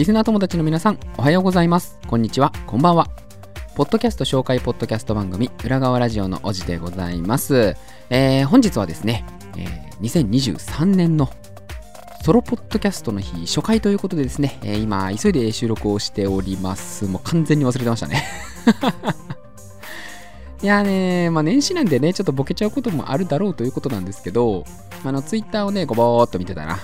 [0.00, 1.98] リスナー友達の皆さん、おはようございます。
[2.08, 3.10] こんにちは、こんばんは。
[3.74, 7.76] ポッドキャスト紹介ポッドキャスト番組、裏側ラジオのおじでございます。
[8.08, 9.26] えー本日はですね、
[9.58, 11.28] えー2023年の
[12.24, 17.04] ソロポッドキャストの日初回ということでですね、えー今、急いで収録をしております。
[17.04, 18.24] もう完全に忘れてましたね。
[20.64, 24.64] いやーねまあ年始なんでね、ちょっとボケちゃうこともあるだろうということなんですけど、
[25.04, 26.78] あの、ツイッターをね、こうぼーっと見てたら、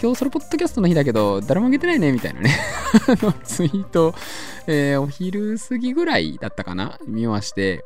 [0.00, 2.56] 今日ソロポッドキャストの日だけど、誰もあげてないね、みたいなね、
[3.42, 4.14] ツイート、
[4.68, 6.98] えーお昼過ぎぐらいだったかな？
[7.06, 7.84] 見まして、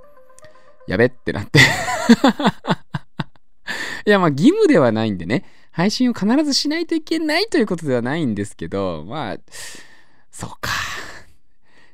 [0.87, 1.59] やべってなって。
[4.05, 9.37] いや、まあ、義務ではないんでね、配信を必ずしないといけないということではないんですけど、まあ、
[10.31, 10.71] そうか。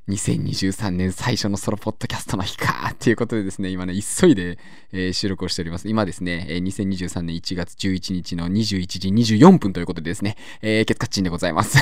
[0.08, 4.58] 2023年最初のソロポッドキャストの日かっていうことでですね、今ね、急いで、
[4.90, 5.86] えー収録をしております。
[5.88, 11.76] 今ですね、えー2023年1月11日の21時24分ということでですね、えー、ケツカッチンでございます。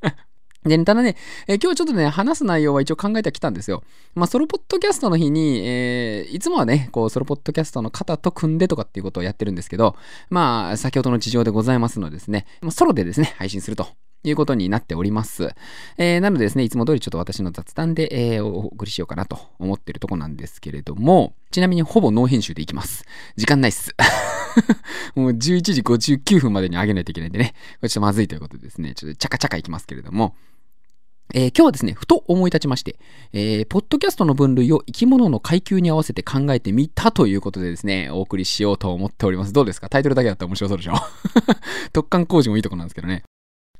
[0.64, 3.82] で、ただね、えー今日ちょっとね、話す内容は一応考えてはきたんですよ。
[4.14, 9.94] まあ、ソロポッドキャストの日に、えーいつもはね、こう、ソロポッドキャストの方と組んでとかっていうことをやってるんですけど、
[10.30, 13.88] まあ、先ほどの事情でございますのでですね、ソロでですね、配信すると。
[14.24, 15.50] いうことになっております。
[15.98, 23.04] えーなのでですね、いつも通りちょっと私の雑談で、えーお送りしようかなと思ってるとこなんですけれども、ちなみにほぼノー編集でいきます。
[23.36, 23.94] 時間ないっす。
[25.16, 30.34] もう11時59分までに上げないといけないんでね、これちょっとまずいということでですね、ちょっとチャカチャカいきますけれども、
[31.34, 32.96] えー今日はですね、ふと思い立ちまして、
[33.32, 39.52] えーポッドキャストの分類を生き物の階級に合わせて考えてみたということでですね、お送りしようと思っております。
[39.52, 39.88] どうですか？
[39.88, 40.94] タイトルだけだったら面白そうでしょ？
[41.92, 43.22] 特貫工事もいいとこなんですけどね。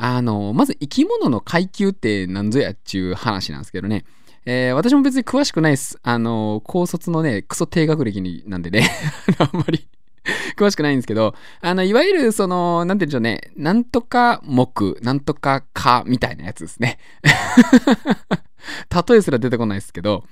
[0.04, 4.04] あの、まず生き物の階級って何ぞやっちゅう話なんですけどね。
[4.44, 5.96] えー私も別に詳しくないです。
[6.02, 8.90] あの、高卒のね、クソ低学歴になんでね、
[9.38, 9.86] あんまり
[10.58, 14.66] 詳しくないんですけど、あの、いわゆるその、なんて言うんでしょうね、なんとか目、
[15.02, 16.98] なんとかか、みたいなやつですね。
[19.08, 20.24] 例えすら出てこないですけど、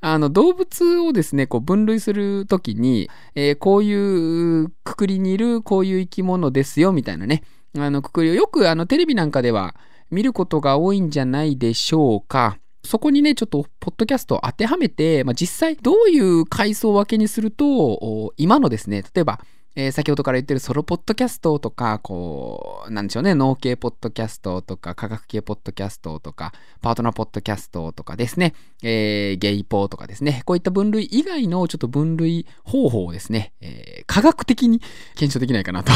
[0.00, 7.42] あの動物をですねこう分類するときに、えーこういうくくりにいるこういう生き物ですよみたいなね
[7.76, 9.74] あのくくりをよくあのテレビなんかでは
[10.10, 12.58] 見ることが多いんじゃないでしょうか。
[12.84, 19.40] そこにね、ちょっと、ポッドキャストを当てはめて、まあ、実際、どういう階層分けにすると、今のですね、例えば、
[19.80, 26.52] えー先ほどから言ってるソロポッドキャストとか、こう、なんでしょうね、農系ポッドキャストとか、科学系ポッドキャストとか、
[26.82, 34.80] パートナーポッドキャストとかですね、えーゲイポーとかですね、こういった分類以外のちょっと分類方法をですね、えー科学的に
[35.14, 35.92] 検証できないかなと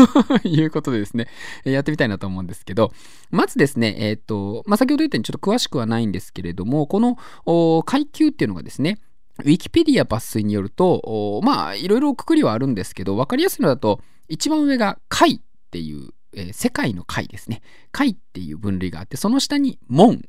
[0.48, 1.28] いうことでですね、
[1.64, 2.94] やってみたいなと思うんですけど、
[3.30, 8.98] まずですね、えっ、と、まあ、先ほど言ったようにちょっと詳しくはないんですけれども、この階級っていうのがですね、
[9.40, 17.62] ウィキペディア抜粋によると、まあ、いろいろくくりはあるんですけど、わかりやすいのだと、一番上が貝っていう、えー世界の貝ですね。
[17.92, 20.22] 貝っていう分類があって、その下に門。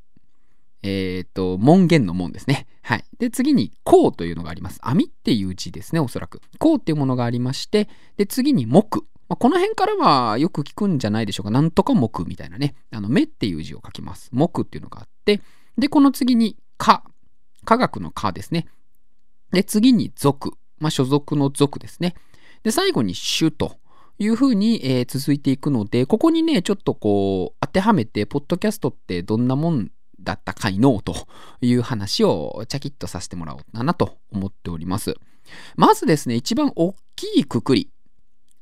[0.84, 2.68] えっ、と、門限の門ですね。
[2.82, 3.04] はい。
[3.18, 4.80] で、次に、項というのがあります。
[4.84, 6.42] 網っていう字ですね、おそらく。
[6.60, 9.06] 項っていうものがありまして、で、次に木。
[9.28, 11.52] まあこの辺からはよく聞くんじゃないでしょうか。
[11.52, 12.76] なんとか木みたいなね。
[12.92, 14.30] あの、目っていう字を書きます。
[14.32, 15.42] 木っていうのがあって、
[15.78, 17.04] で、この次に、科。
[17.66, 18.68] 科学の科ですね。
[19.52, 20.52] で、次に属。
[20.80, 22.16] まあ、所属の属ですね。
[22.64, 23.78] で、最後に種と
[24.20, 31.16] いうふうに、えー続いていくので、ここにね、ちょっとこう、当てはめて、ポッドキャストってどんなもんだったかいのと
[31.62, 35.16] いう話をチャキッとさせてもらおうかなと思っております。
[35.76, 37.90] まずですね、一番大きいくくり。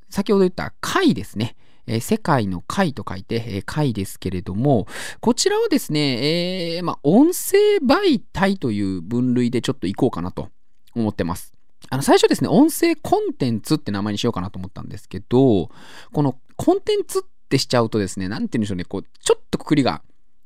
[0.10, 1.56] 先ほど言った貝ですね。
[1.88, 4.88] えー世界の貝と書いて、えー貝ですけれども、
[5.20, 10.50] こちらはですね、えーまあ、音声媒体という分類でちょっといこうかなと
[10.96, 11.54] 思ってます。
[11.90, 15.70] あの最初ですね、音声コンテンツって名前にしようかなと思ったんですけど、
[16.12, 20.02] このコンテンツってしちゃうとですね、なんて言うんでしょうね、こう、ちょっとくくりが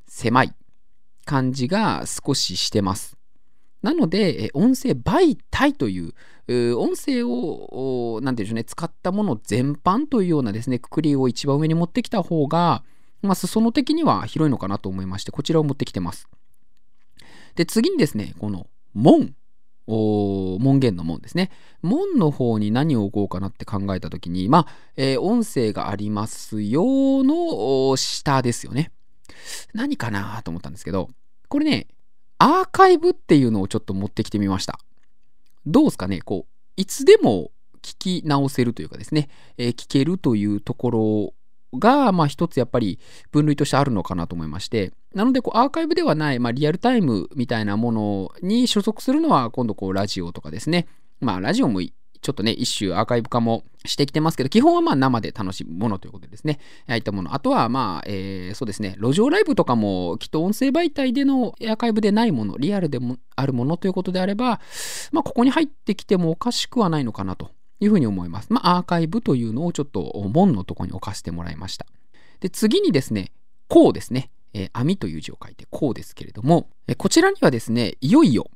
[0.07, 0.53] 狭い
[1.25, 3.15] 感じが少ししてます。
[3.81, 6.13] なので、音声媒体という、
[6.77, 12.83] 音声を、おなんて言うんでしょうね、使ったもの全般というようなですね、くくりを一番上に持ってきた方が、
[13.21, 16.27] まあ、裾野的には広いのかなと思いまして、こちらを持ってきてます。
[17.55, 19.33] で、次にですね、この門。
[20.59, 21.51] 門限の門ですね。
[21.81, 26.83] 門の方に何を置こうかなって考えたときに、まあ、えー音声がありますよ
[27.23, 28.91] の下ですよね。
[29.73, 31.09] 何かなと思ったんですけど、
[31.47, 31.87] これね、
[32.37, 34.79] アーカイブっていうのをちょっと持ってきてみました。
[35.65, 36.21] どうですかね？
[36.21, 37.51] こう、いつでも
[37.81, 41.33] 聞き直せるというかですね、えー聞けるというところ
[41.73, 42.99] が、まあ一つやっぱり
[43.31, 50.87] 分類としてあるのかなと思いまして、なのでこうアーカイブではない、まあリアルタイムみたいなものに所属するのは今度こうラジオとかですね、
[51.19, 51.81] まあラジオも
[52.21, 56.59] ちょっとね、一種アーカイブ化もしてきてますけど、基本はまあ生で楽しむものということですね。
[56.87, 57.33] ああいったもの。
[57.33, 64.59] あとはまあ、えー、そうですね、路上ライブとかもきっと音声媒体でのアーカイブでないもの、リアルでもあるものということであれば、
[65.13, 68.51] まあ、ここに入ってきてもおかしくはないのかなというふうに思います。
[68.51, 71.85] まあ、アーカイブというのをちょっと門のとこに置かせてもらいました。
[72.39, 73.31] で、次にですね、
[73.67, 74.31] こうですね。
[74.53, 78.49] えー、網という字を書いてこうですけれども、えこちらにはですね、いよいよ、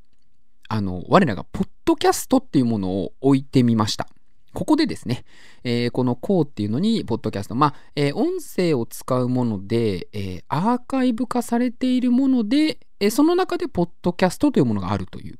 [0.68, 4.08] あの、我らがポッドキャストっていうものを置いてみました。
[4.54, 5.24] ここでですね、
[5.64, 15.36] えー、このこうっていうのに、ポッドキャスト、まあ、えー、音声を使うもので、えー、アーカイブ化されているもので、えその中でポッドキャストというものがあるという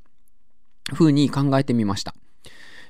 [0.93, 2.15] ふうに考えてみました。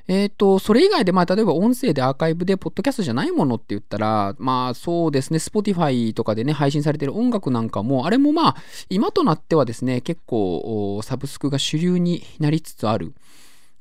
[0.07, 8.57] えっ、ー、と、それ以外で、まあ、例えば音声でアーカイブで、ポッドキャストじゃないものって言ったら、まあ、そうですね、Spotify とかでね、配信されてる音楽なんかも、あれもまあ、
[8.91, 13.15] 今となってはですね、結構、サブスクが主流になりつつある。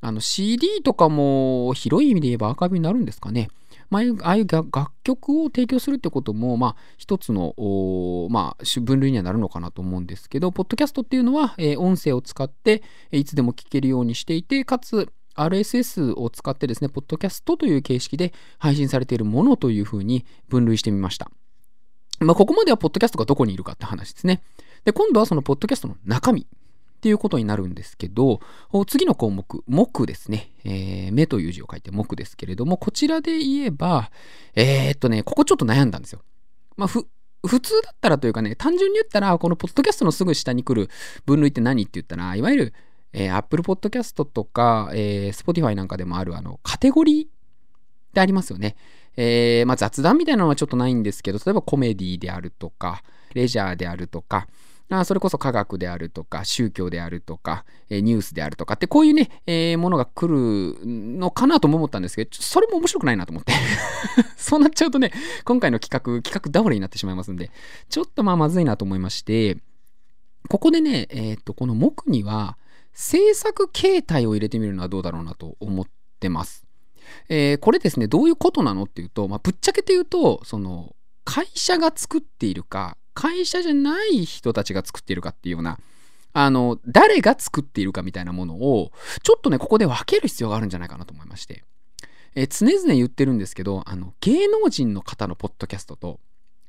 [0.00, 3.48] あの、CD とかも、広い意味で言えばアーカイブになるんですかね。
[3.90, 4.70] まあ、ああいう楽
[5.02, 7.54] 曲を提供するってことも、まあ、一つの、
[8.30, 12.82] まあ、分類にはなるのかなと思うんですけど、ポッドキャストっていうのは、えー、音声を使って、
[13.12, 21.30] いつでも聞けるようにしていて、かつ、RSS を使ってですね、ポッドキャストという形式で配信されているものというふうに分類してみました。
[22.20, 24.42] まあ、ここまではポッドキャストがどこにいるかって話ですね。
[24.84, 26.46] で、今度はそのポッドキャストの中身っ
[27.00, 28.40] ていうことになるんですけど、
[28.86, 30.52] 次の項目、目ですね。
[30.64, 34.10] えー、目という字を書いて目ですけれども、こちらで言えば、
[34.54, 36.22] えー、っとね、ここちょっと悩んだんですよ。
[36.76, 37.06] まあ、ふ、
[37.46, 40.88] 普通だったらというかね、単純に言ったら、このポッドキャストのすぐ下に来る
[41.26, 42.74] 分類って何って言ったら、いわゆる
[43.14, 47.30] えー、Apple Podcast とか、えー、Spotify なんかでもあるあのカテゴリーっ
[48.12, 48.76] てありますよね。
[49.16, 53.02] えー、まあ、雑談みたいなのはちょっとないんですけど、例えばコメディであるとか、
[53.32, 54.48] レジャーであるとか、
[54.90, 63.52] あそれこそ科学であるとか、宗教であるとか、えー、ニュースであるとかって、こういうね、えー、ものが来るのかなとも思ったんですけど、それも面白くないなと思って。
[64.36, 65.12] そうなっちゃうとね、
[65.44, 67.50] 今回の企画、企画倒れになってしまいますんで、
[67.88, 69.58] ちょっとまあまずいなと思いまして、
[70.48, 72.58] ここでね、えっ、と、この木には、
[72.94, 75.86] 制作形態を入れてみるのはどうだろうなと思っ
[76.20, 76.64] てます。
[77.28, 80.94] えー、これですね、どういうことなのっていうと、まあ、ぶっちゃけて言うと、その、
[81.24, 85.78] 会社が作っているか、会社じゃない人たちが作っているかっていうような、
[86.32, 88.90] あの、誰が作っているかみたいなものを、
[89.22, 91.64] ちょっとね、ここで分ける必要があるんじゃないかなと思いまして。
[92.34, 96.20] えー、常々言ってるんですけど、あの、芸能人の方のポッドキャストと、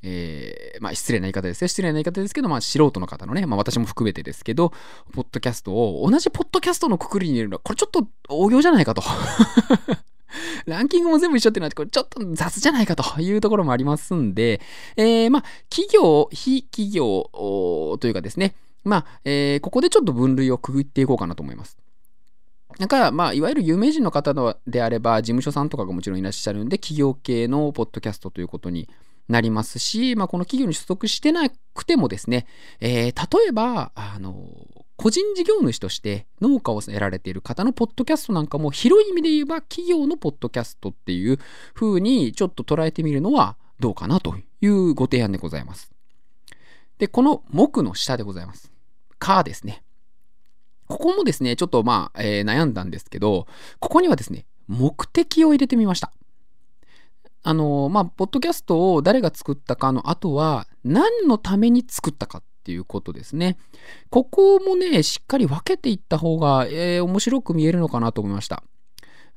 [0.08, 1.68] えー、まあ失礼な言い方ですよ。
[1.68, 4.72] 失礼な言い方ですけど、まあ素人の方のね、まあ私も含めてですけど、
[5.14, 9.02] ポッドキャストを同じポッドキャストのくくりに入れるのは、これちょっと応用じゃないかと。
[10.68, 14.62] ランキングも全部一緒っていうのは、これちょっと雑じゃないかというところもありますんで、
[14.96, 17.30] えー、まあ、企業、非企業
[18.00, 21.78] というかですね、まあ、えー、ここでちょっと分類をくぐっていこうかなと思います。
[22.78, 24.34] だか、まあ、いわゆる有名人の方
[24.68, 28.90] であれば、事務所さんとかがもちろんいらっしゃるんで、企業系のポッドキャストということに
[29.28, 32.46] なりますし、まあ、この企業に所属してなくてもですね、
[32.80, 34.46] えー、例えば、あの、
[34.98, 41.38] 個人事業主として農家を得られている方のポッドキャストなんかも広い意味で言えば企業のポッドキャストっていう
[41.74, 45.92] 風にちょっと捉えてみるのはどうかなというご提案でございます。
[46.98, 48.72] で、この木の下でございます。
[49.20, 49.84] かですね。
[50.88, 53.48] ここもですね、ちょっとまあ、えー、悩んだんですけど、
[53.80, 56.12] ここにはですね、目的を入れてみました。
[57.48, 63.60] あの、まあ、ポッドキャストを誰が作ったかの後は、何のために作ったかっていうことですね。
[64.10, 68.64] ここもね、しっかり分けていった方が、えー、面白く見えるのかなと思いました。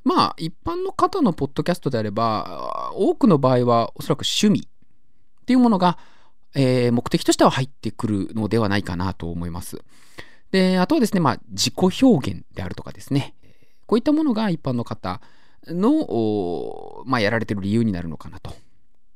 [0.03, 5.99] まあ、一般の方のポッドキャストであれば、多くの場合はおそらく趣味っていうものが、
[6.55, 9.83] えー、目的としては入ってくるのではないかなと思います。
[10.49, 13.35] で、あとはですね、まあ、自己表現であるとかですね。
[13.85, 15.21] こういったものが一般の方、
[15.67, 18.53] の、まあ、やられてる理由になるのかなと。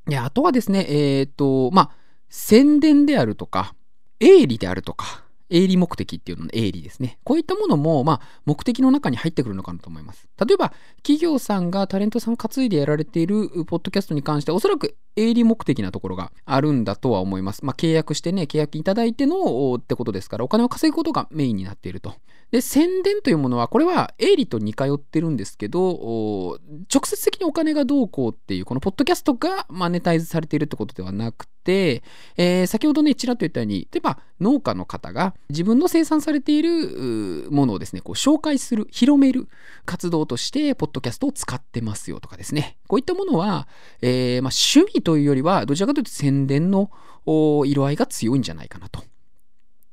[0.06, 1.90] で、あとはですね、えっ、ー、と、まあ、
[2.30, 3.76] 宣伝であるとか、
[4.20, 7.20] 営利であるとか、営利目的っていうのの営利ですね。
[7.24, 10.28] こういったものも、まあ、目的の中に入ってくるのかなと思います。
[10.46, 17.63] 例えば、企業さんがタレントさん担いでやられているポッドキャストに関して、おそらく営利目的なところがあるんだとは思います。
[17.65, 22.13] まあ、契約してね、契約いただいてのってことですから、お金を稼ぐことがメインになっていると。
[22.53, 26.60] で、宣伝というものは、これは営利と似通ってるんですけど、
[26.93, 32.03] 直接的にお金がどうこうっていう、このポッドキャストがマネタイズされているってことではなくて、
[32.38, 39.48] えー、先ほどね、ちらっと言ったように、例えば農家の方が自分の生産されているものをですね、こう紹介する、広める
[39.86, 42.77] 活動として、ポッドキャストを使ってますよとかですね。
[42.88, 43.67] こういったものは、
[44.03, 46.89] えー、まあ、趣味というよりは、どちらかというと宣伝の
[47.25, 49.03] 色合いが強いんじゃないかなと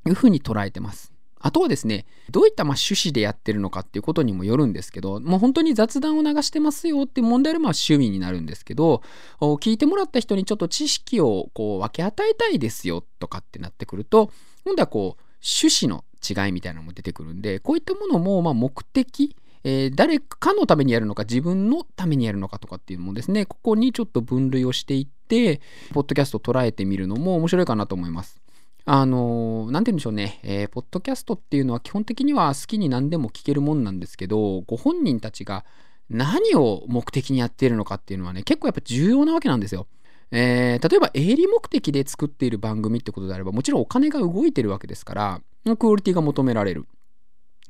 [0.07, 1.13] いうふうに捉えてます。
[1.43, 9.03] あとはですね、どういったまあ趣旨でやってるのかっていうことにもよるんですけど、もう本当に雑談を流してますよって問題でまあ趣味になるんですけど、
[9.41, 14.31] 聞いてもらった人にちょっと知識をこう分け与えたいですよとかってなってくると、
[14.65, 25.61] 今度はこう趣旨の違いみたいなのも出てくるんで、こういったものもま目的、えー、誰かのためにやるのか自分のためにやるのかとかっていうのもですね、ここにちょっと分類をしていって、
[25.93, 28.41] ポッドキャストを捉えてみるのも面白いかなと思います。
[28.87, 35.65] あの、なんて言うんでしょうね、えー、ポッドキャストっていうのは基本的には好きに何でも聞けるもんなんですけど、ご本人たちが
[36.09, 39.87] 何を目的にやっているのかっていうのはね、結構やっぱ重要なわけなんですよ。
[40.33, 45.41] えー、例えば営利目的で作っている番組ってことであれば、もちろんお金が動いてるわけですから、
[45.79, 46.87] クオリティが求められる。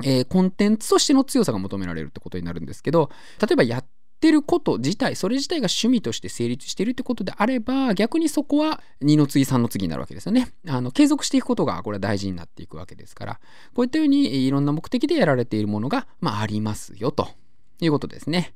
[0.04, 3.84] えー、コンテンツとしての強さが求められるってことになるんですけど、例えばやっ
[4.20, 10.52] てること自体、それ自体が趣味として成立しているってことであれば、逆にそこは2の次、3の次になるわけですよね。
[10.68, 13.40] あの、継続していくことが、これは大事になっていくわけですから、
[13.74, 17.28] こういったようにいろんな目的でやられているものが、まあ、ありますよ、と
[17.80, 18.54] いうことですね。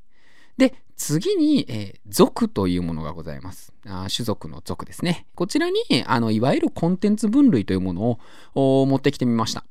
[0.57, 3.73] で、次に、えー、族というものがございます。
[3.85, 5.27] あ種族の族ですね。
[5.35, 8.19] こちらに、あの、いわゆるコンテンツ分類というもの
[8.53, 9.65] を持ってきてみました。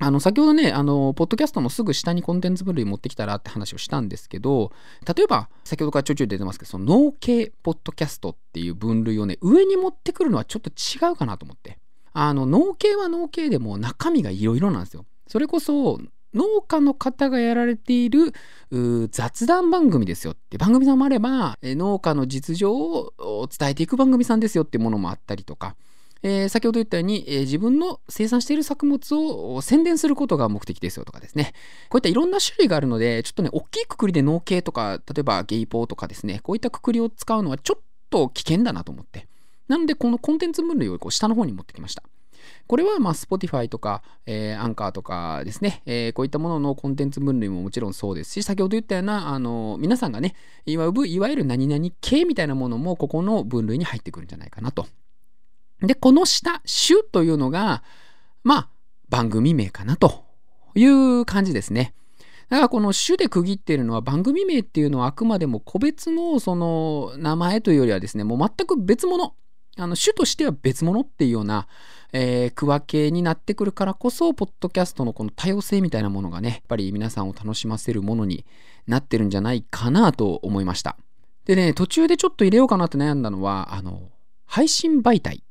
[0.00, 4.72] あの、先ほどね、あの、ポッドキャストのすぐ下にコンテンツ分類持ってきたらって話をしたんですけど、
[5.16, 11.78] 例えば、先ほどからちょいちょい出てますけど、その農系ポッドキャストっていう分類をね、上に持ってくるのはちょっと違うかなと思って。
[12.12, 15.06] あの、農系は農系でも中身がいろいろなんですよ。
[15.28, 16.00] それこそ、
[16.34, 18.32] 農家の方がやられている
[19.10, 25.76] 雑談番組ですよって番組さんもあれば、農家の実情を伝えていく番組さんですよってものもあったりとか、
[26.26, 31.52] えー、先ほど言ったように、えー、自分の生産している作物を宣伝することが目的ですよとかですね。
[31.90, 39.28] こういったいろんな種類があるので、ちょっとね、大きいくくりで農系とか、例えばゲイポーとかですね、こういったくくりを使うのはちょっと危険だなと思って。
[39.68, 42.02] なので、このコンテンツ分類をこう下の方に持ってきました。
[42.66, 54.86] これは、まあ、Spotify とか、えー、アンカーとかですね、えー、こういったもののコンテンツ分類ももちろんそうですし、先ほど言ったような、あの、皆さんがね、いわゆる何々系みたいなものも、ここの分類に入ってくるんじゃないかなと
[55.86, 57.82] で、この下、種というのが、
[58.42, 58.68] まあ、
[59.08, 60.24] 番組名かなと
[60.74, 61.94] いう感じですね。
[62.48, 69.34] だからこの種で区切っているのは番組名っていうのはあくまでも個別のその名前というよりはですね、もう全く別物。
[69.76, 71.66] あの種としては別物っていうような、
[72.12, 78.46] えー、区分けになってくるからこそ、ポッドキャストのこの多様性みたいなものがね、やっぱり皆さんを楽しませるものに
[78.86, 80.96] なってるんじゃないかなと思いました。
[81.44, 84.10] でね、途中でちょっと入れようかなって悩んだのは、あの、
[84.46, 85.43] 配信媒体。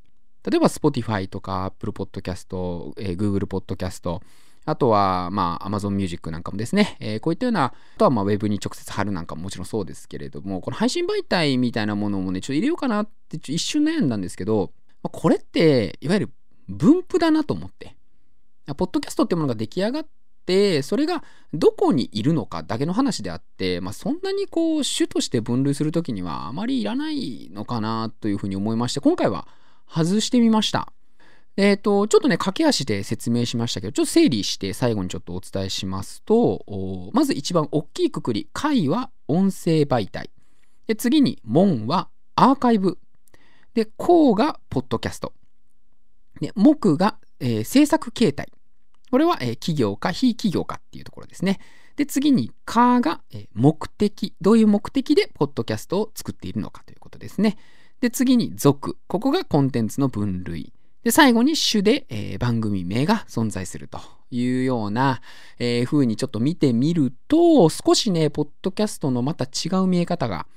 [0.49, 4.19] 例えば Spotify とか Apple Podcast、えー、Google Podcast、
[4.65, 14.71] あとは、まあ、Amazon Music なんかもですね、えー、こういったような、あとは、まあ、Web に直接貼るなんかももちろんそうですけれども、この配信媒体みたいなものもね、ちょっと入れようかなって一瞬悩んだんですけど、
[15.01, 16.29] まあ、これって、いわゆる
[16.69, 17.95] 分布だなと思って。
[18.77, 20.07] ポッドキャストってものが出来上がっ
[20.45, 21.23] て、それが
[21.53, 29.45] どこにいるのかだけの話であって、まあ、そんなにこう、種として分類するときにはあまりいらないのかなというふうに思いまして、今回は、
[29.87, 30.91] 外してみました。
[31.55, 40.31] えっ、ー、と、ちょっとね、駆け足で説明しましたけど、ちょっと整理して最後にちょっとお伝えしますと、まず一番大きいくくり、回は音声媒体。
[40.87, 42.97] で、次に、門はアーカイブ。
[43.75, 45.33] で、項がポッドキャスト。
[46.41, 48.51] で、目が、えー、制作形態。
[49.11, 51.59] これは、えー、企業か非企業かっていうところですね。
[51.97, 54.33] で、次に、かが、えー、目的。
[54.41, 57.57] どういう目的でポッドキャストを作っているのかということですね。
[58.03, 58.97] で、次に属。
[59.07, 60.73] ここがコンテンツの分類。
[61.05, 63.97] で、最後に種で、えー、番組名が存在すると
[64.29, 65.21] いうような、
[65.57, 70.47] えー、風にちょっと見てみると、少しね、ポッドキャストのまた違う見え方が、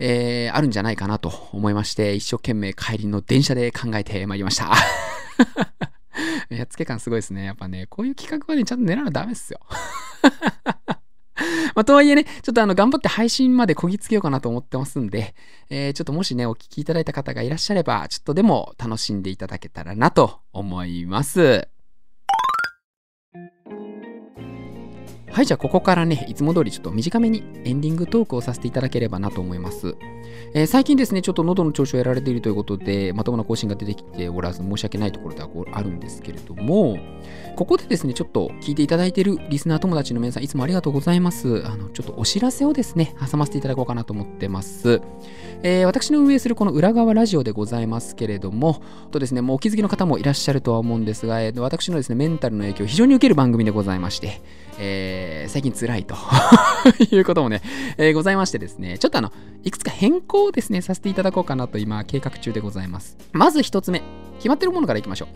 [0.00, 4.72] えー、あるんじゃないかなと思いまして、一生懸命帰りの電車で考えてまいりました。
[6.50, 7.44] やっつけ感すごいですね。
[7.44, 9.60] やっぱね、こういう企画はね、ちゃんと狙わなダメっすよ。
[11.80, 15.34] まあ、とはいえね、ちょっとあの、頑張って配信までこぎつけようかなと思ってますんで、
[15.70, 21.68] えー、ちょっともしね、お聞きいただいた方がいらっしゃれば、ちょっとでも楽しんでいただけたらなと思います。
[25.32, 29.94] はい、じゃあここからね、いつも通りちょっと短めにエンディングトークをさせていただければなと思います。
[30.54, 36.98] えー、最近ですね、ちょっと喉の調子をやられているということで、まともな更新が出てきておらず、申し訳ないところではあるんですけれども、
[37.54, 41.64] ここでですね、ちょっと聞いていただいているリスナー友達の皆さん、いつもありがとうございます。
[41.64, 45.00] あの、ちょっとお知らせをですね、挟ませていただこうかなと思ってます。
[45.62, 54.40] えー、私の運営するこの裏側ラジオでございますけれども、とですね、もうお気づきの方もいらっしゃるとは思うんですが、えー、私のですね、メンタルの影響を非常に受ける番組でございまして、
[54.78, 56.14] えー、最近辛いと
[57.10, 57.62] いうこともね、
[57.98, 63.16] えー、ございましてですね、ちょっとあの、いくつか変更をですね、させていただこうかなと今計画中でございます。
[63.32, 64.02] まず一つ目、
[64.38, 65.28] 決まってるものからいきましょう。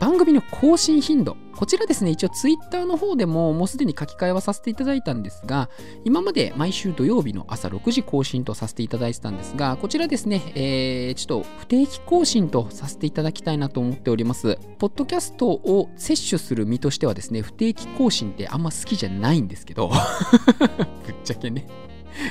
[0.00, 1.36] 番組の更新頻度。
[1.54, 5.70] こちらですね、一応ツイッターの方でももうすでに書き換えはさせていただいたんですが、
[6.04, 14.58] 今まで毎週土曜日の朝6時更新とさせていただいてたんですが、こちらですね、えー、ちょっと不定期更新とさせていただきたいなと思っております。
[14.78, 19.88] ポッドキャストを摂取する身としてはですね、不定期更新ってあんま好きじゃないんですけど、
[21.06, 21.66] ぶっちゃけね。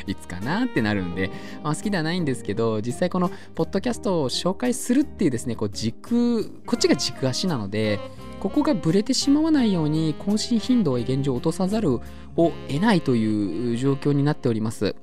[0.07, 1.29] いつかなってなるんで、
[1.63, 7.99] まあ、好きではないんですけど、実際このポッドキャストを紹介するっていうですね、こう軸、こっちが軸足なので、
[8.39, 11.99] ここがブレてしまわないように更新頻度を現状落とさざる
[12.35, 14.95] を得ないという状況になっております。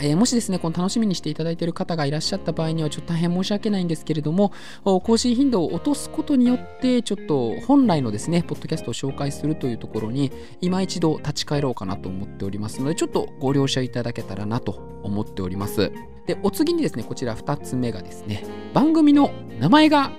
[0.00, 4.52] え、もしですね、この楽しみにしていただいている方がいらっしゃった場合には、ちょっと大変申し訳ないんですけれども、
[4.84, 15.92] 更新頻度を落とすことによって、ちょっと本来のですね、ポッドキャストを紹介するというところに、今一度立ち返ろうかなと思っておりますので、ちょっとご了承いただけたらなと思っております。
[16.26, 20.12] で、お次にですね、こちら2つ目がですね、番組の名前が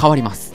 [0.00, 0.54] 変わります。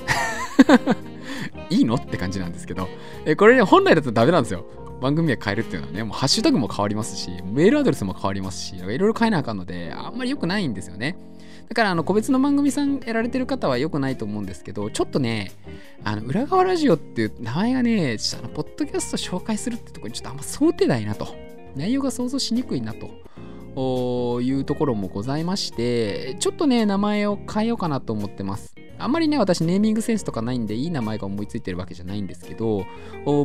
[1.70, 1.96] いいの？
[1.96, 2.88] って感じなんですけど、
[3.26, 4.66] えこれね、本来だとダメなんですよ。
[5.06, 11.16] 番組名変えるっていうのはね、もうハッシュタグも変わりますし、メールアドレスも変わりますし、いろいろ変えなあかんので、あんまり良くないんですよね。
[11.70, 15.52] だから、あの、個別の番組さんやられてる方は良くないと思うんですけど、ちょっとね、
[16.04, 21.28] あの、裏側ラジオっていう名前がね、ちょっとあの、ポッドキャスト紹介するってところにちょっとあんま想定ないなと。
[21.76, 23.10] 内容が想像しにくいなと
[23.76, 28.76] いうところもございまして、ちょっとね、名前を変えようかなと思ってます。
[28.98, 32.86] あんまりね、私ネーミングセンスとかないんで、いい名前が思いついてるわけじゃないんですけど、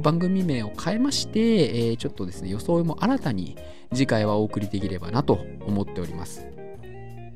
[0.02, 3.56] 番組名を変えまして、えー、ちょっとですね、装いも新たに
[3.92, 6.60] 次回はお送りできればなと思っております。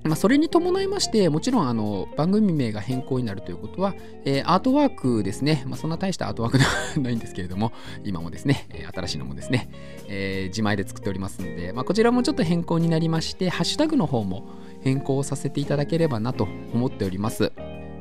[0.04, 3.94] まあ、それに伴いまして、もちろんあの番組名が変更になるということは、
[4.26, 7.72] えー、アートワークですね、まあ、そんな大したアートワークではないんですけれども、
[8.04, 9.70] 今もですね、新しいのもですね、
[10.08, 14.44] えー、自前で作っておりますので、まあ、こちらもちょっと変更になりまして、ハッシュタグの方も
[14.82, 17.50] 変更させていただければなと思っております。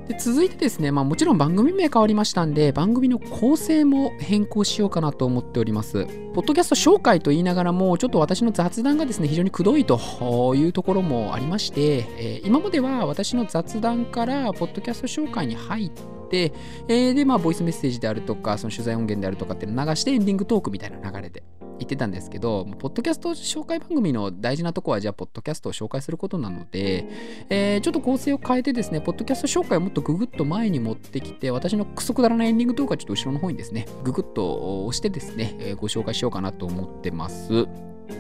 [0.07, 6.05] で続いてですね、まあ、もちろん番組名変わりましたんで、番組の構成も変更しようかなと思っております。
[6.33, 15.92] ポッドキャスト紹介と言いながらも、ちょっと私の雑談がですね、非常にくどいというところもありまして、えー、今までは私の雑談から、ポッドキャスト紹介に入っ
[16.29, 16.51] て、
[16.89, 21.44] えー、で、まあ、ボイスメッセージであるとか、その取材音源であるとかっていうの流して、エンディングトークみたいな流れで
[21.79, 27.07] 言ってたんですけど、ポッドキャスト紹介番組の大事なとこは、じゃあ、ポッドキャストを紹介することなので、
[27.50, 37.68] えー、ちょっと構成を変えてですね、ポッドキャスト紹介をもっとググッと前に持ってきて、私のクソくだらないエンディング動画ちょっと後ろの方にですね、ググッと押してですね、えー、ご紹介しようかなと思ってます。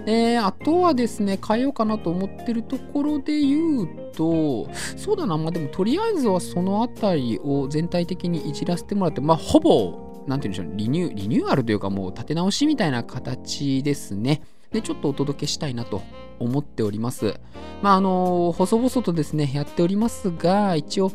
[0.05, 14.41] えー、あとはですね、変えようかなと思ってるところで言うと、そうだな、まあでもとりあえずはそのあたりを全体的にいじらせてもらって、まあほぼなんて言うんでしょう、リニュー、リニューアルというかもう立て直しみたいな形ですね。
[14.71, 16.01] で、ちょっとお届けしたいなと
[16.39, 17.39] 思っております。
[17.81, 21.11] まあ、あの、細々とですね、やっておりますが、一応、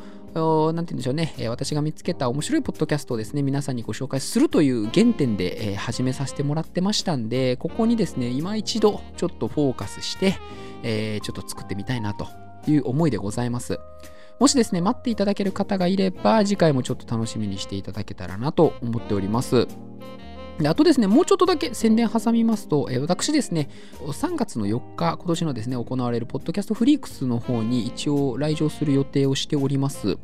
[0.73, 10.37] なんて言うんでしょうね、私が見つけた面白いポッドキャストをですね、皆さんにご紹介するという原点で、え始めさせてもらってましたんで、ここにですね、今一度ちょっとフォーカスして、
[10.83, 12.29] えー、ちょっと作ってみたいなと
[12.69, 13.81] いう思いでございます。
[14.39, 19.67] もしですね、待っていただける方がいれば、次回もちょっと楽しみにしていただけたらなと思っております。
[20.67, 23.69] あとですね、もうちょっとだけ宣伝挟みますと、え私ですね、
[24.01, 30.19] 3月の4日、今年のですね、行われるポッドキャストフリークスの方に一応来場する予定をしております。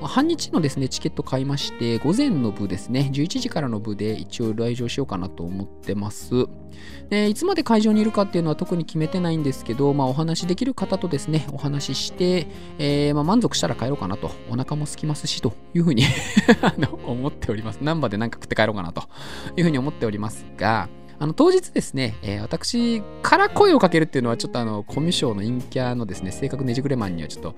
[0.00, 6.46] 半日のですね、チケット買いまして、午前の部ですね、11時からの部で一応来場しようかなと思ってます。
[7.10, 12.46] でいつまで会場にいるかっていうのは特に決めてないんですけど、まあ、お話しできる方とですね、お話しして、
[12.78, 16.04] えー、まあ、満足したら帰ろうかなと、お腹も空きますしというふうに
[17.06, 17.78] 思っております。
[17.82, 19.02] 難波で何か食って帰ろうかなと
[19.56, 20.88] いうふうに思っておりますが、
[21.20, 27.54] あの当日ですね、えー、私から声をかけるっていうのはちょっとあのコミュ障の陰キャのですね、性格ねじくれマンにはちょっと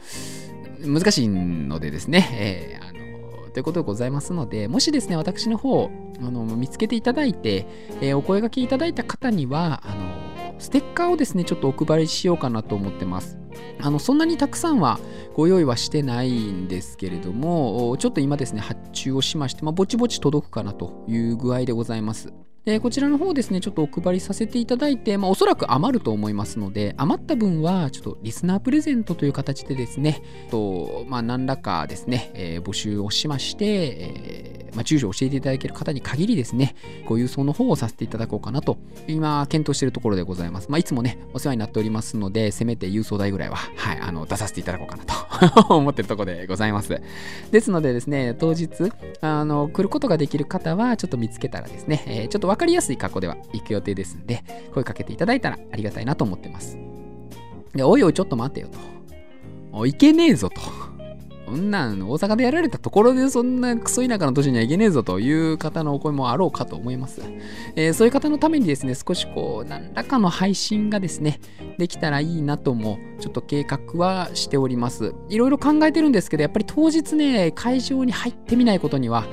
[0.86, 7.66] 難しいのでですね、えー、あのということでございますので、もしですね、私の方、あの見つけていただいて、
[8.00, 10.19] えー、お声がけいただいた方には、あの
[10.60, 13.38] ステッカーをですね、ちょっとお配りしようかなと思ってます。
[13.80, 15.00] あのそんなにたくさんは
[15.34, 22.32] ご用意はしてないんですけれども、ちょっと今ですね、発注をしまして、まあ、ぼちぼち届くかなという具合でございます。
[22.64, 36.74] でこちらの方ですね、ちょっとお配りさせていただいて、まあ、おそらく余ると思いますので、余った分は、ちょっとリスナープレゼントという形でですね、とまあ、何らかですね、えー、募集をしまして、えー、まあ、住所を教えていただける方に限りですね、
[37.06, 38.78] ご郵送の方をさせていただこうかなと、
[39.08, 40.70] 今、検討しているところでございます。
[40.70, 45.14] まあ、いつもね、お世話になっておりますので、せめて郵送代ぐらいは、はい、あの出させていただこうかなと
[45.76, 47.00] 思ってるところでございます。
[47.50, 48.70] ですのでですね、当日、
[49.20, 56.78] あの来ることができる方は、ちょっと見つけたらですね、えー、ちょっと分かりやすい格好では行く予定ですんで、声かけていただいたらありがたいなと思ってます。
[57.74, 58.78] で、おいおいちょっと待ってよと。
[59.72, 60.89] おいけねえぞと。
[61.50, 67.22] そんなん大阪でやられたところでそんなクソ田舎の年にはいけねえぞという方のお声もあろうかと思います。
[67.74, 71.40] えー、そういう方のためにですね、少しこう、何らかの配信がですね、
[71.76, 75.12] できたらいいなとも、ちょっと計画はしております。
[75.28, 79.26] いろいろ考えてるんですけど、やっぱり当日ね、会場に入ってみないことには、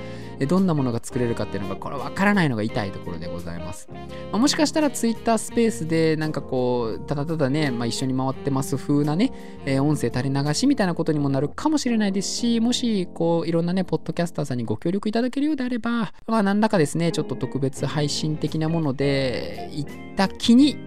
[0.45, 3.89] どんなものが作れるかっていうのが、これわからないのが痛いところでございます。
[3.91, 3.97] ま
[4.33, 9.31] あ、もしかしたら Twitter スペースで、なんかこう、ただただね、まあ、一緒に回ってます風なね、
[9.65, 20.77] えー、音声垂れ流しみたいなことにもなるかもしれないですし、もし、こう、いろんなね、ポッドキャスターさんにご協力いただけるようであれば、まあ、何らかですね、ちょっと特別配信的なもので、行った気に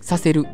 [0.00, 0.46] させる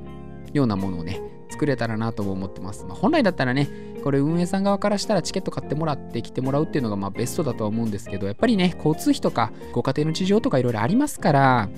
[0.53, 2.85] ようなものをね、作れたらなとも思ってます。
[2.85, 3.69] まあ、本来だったらね、
[4.07, 11.69] これ運営さん側からしたらチケット買ってもらって来てもらうっていうのがまあベストだとは思うんですけど、やっぱりね、交通費とかご家庭の事情とかいろいろありますから、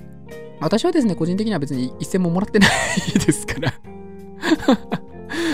[0.61, 2.71] 私はですね、個人的には別に一銭ももらってない
[3.19, 3.73] ですから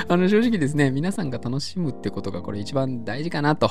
[0.08, 3.70] あの正直ですね、皆さんが楽しむってことがこれ一番大事かなと、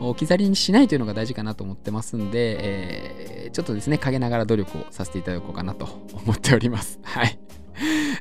[0.00, 7.00] 置き去りにしないというのが大事かなと思ってますんで、えー、ちょっとですね、陰ながら努力をさせていただこうかなと思っております。
[7.02, 7.38] はい。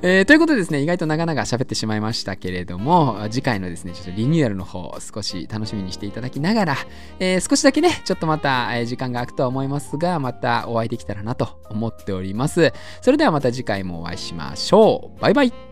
[0.03, 6.77] えー、ということでですね、意外と長々喋ってしまいましたけれども、次回のですね、ちょっとリニューアルの方、少し楽しみにしていただきながら、
[7.19, 12.73] えー、少しだけね、ちょっとまた、え、時間が空くとは思いますが、またお会いできたらなと思っております。
[13.01, 15.21] それではまた次回もお会いしましょう。
[15.21, 15.70] バイバイ。